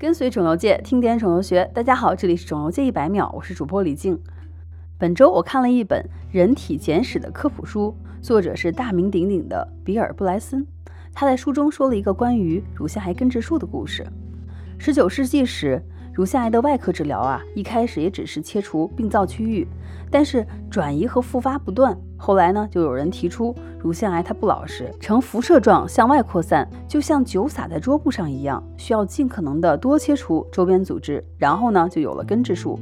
[0.00, 1.68] 跟随肿瘤界，听点肿瘤学。
[1.74, 4.16] 大家好，这里是肿瘤界一百秒，我是主播李静。
[4.96, 6.00] 本周我看了一本
[6.30, 10.64] 《人体简史》的科普书，作者是大名鼎鼎的比尔·布莱森。
[11.12, 14.06] 他在书中说了一个关于乳腺癌根治术的故事。
[14.78, 15.82] 十九世纪时，
[16.18, 19.64] 乳腺癌的外科治疗啊，一开始也只是切除病灶区域，
[20.10, 21.96] 但是转移和复发不断。
[22.16, 32.80] 后来呢，就有人提出，乳腺癌它不老实，呈辐射状向外扩散，就像酒洒在桌布上一样，需要尽可能的多切除周边组织，然后呢，就有了根治术。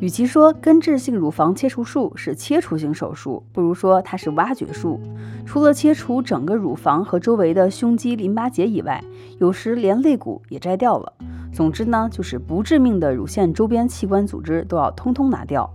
[0.00, 4.98] 与其说根治性乳房切除术是切除性手术，不如说它是挖掘术。
[5.44, 9.04] 除了切除整个乳房和周围的胸肌淋巴结以外，
[9.38, 11.12] 有时连肋骨也摘掉了。
[11.54, 15.72] 总之呢，就是不致命的乳腺周边器官组织都要通通拿掉。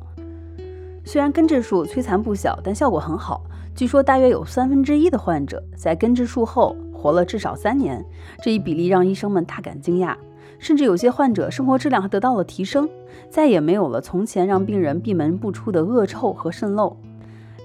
[1.06, 3.42] 虽然根治术摧残不小，但效果很好。
[3.74, 8.06] 据说大约有三分之一的患者在根治术后活了至少三年，
[8.44, 10.14] 这一比例让医生们大感惊讶。
[10.60, 12.90] 甚至有些患者生活质量还得到了提升，
[13.30, 16.98] 再也没有了从前让病人闭门不出的恶臭和渗漏。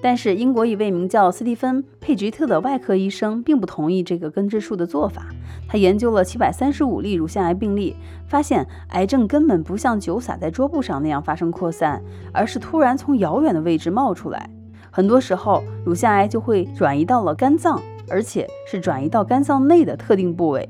[0.05, 5.28] 但是，英国一位名叫斯蒂芬·佩吉特的外科医生并不同意这个根治术的做法。
[5.66, 7.96] 他研究了七百三十五例乳腺癌病例，
[8.28, 12.02] 发现癌症根本不像酒洒在桌布上那样发生扩散，
[12.34, 14.50] 而是突然从遥远的位置冒出来。
[14.91, 17.80] 很多时候，乳腺癌就会转移到了肝脏，
[18.11, 20.68] 而且是转移到肝脏内的特定部位。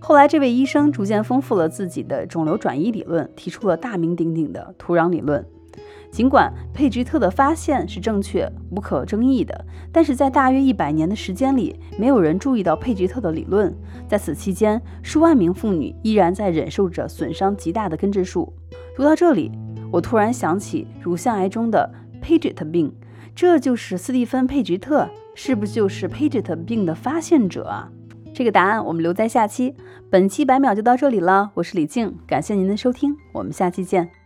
[0.00, 5.42] 后来，这位医生逐渐丰富了自己的肿瘤转移理论，提出了大名鼎鼎的土壤理论。
[6.10, 13.74] 尽管佩吉特的发现是正确、无可争议的，但是在大约一百年的时间里，没有人注意到佩吉特的理论。
[14.08, 18.52] 在此期间，数万名妇女依然在忍受着损伤极大的根治术。
[18.96, 19.52] 读到这里，
[19.92, 21.88] 我突然想起乳腺癌中的
[22.20, 22.92] 佩吉特病，
[23.34, 27.88] 这就是斯蒂芬·佩吉特，是不是就是佩吉特病的发现者啊？
[28.34, 29.74] 这个答案我们留在下期。
[30.10, 34.19] 本期百秒就到这里了，我是李静，感谢您的收听，我们下期见。